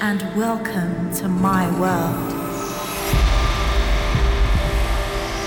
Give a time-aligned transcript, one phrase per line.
[0.00, 2.32] and welcome to my world.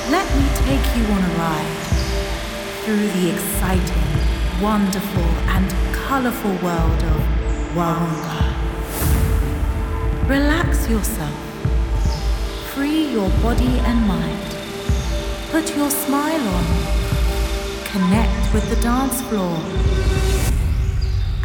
[0.09, 1.77] Let me take you on a ride
[2.83, 7.21] through the exciting, wonderful, and colorful world of
[7.75, 8.39] Waronga.
[10.27, 11.35] Relax yourself,
[12.73, 14.55] free your body and mind,
[15.51, 16.65] put your smile on,
[17.85, 19.59] connect with the dance floor,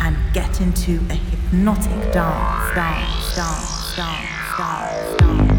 [0.04, 5.53] and get into a hypnotic dance, dance, dance, dance, dance, dance.